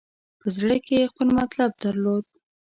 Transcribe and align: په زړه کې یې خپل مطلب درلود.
په 0.39 0.47
زړه 0.57 0.75
کې 0.85 0.93
یې 1.01 1.09
خپل 1.11 1.27
مطلب 1.39 1.71
درلود. 1.83 2.25